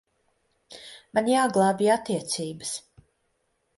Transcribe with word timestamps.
Man 1.19 1.29
jāglābj 1.33 1.91
attiecības. 1.97 2.77